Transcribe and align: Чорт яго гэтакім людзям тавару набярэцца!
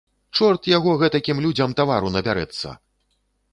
Чорт 0.37 0.69
яго 0.77 0.95
гэтакім 1.01 1.43
людзям 1.47 1.77
тавару 1.81 2.11
набярэцца! 2.17 2.69